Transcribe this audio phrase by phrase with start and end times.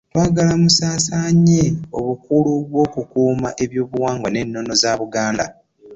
[0.11, 1.61] Twagala musaasaanye
[1.99, 5.45] obukulu bw'okukuuma eby'obuwangwa n'ennono za Buganda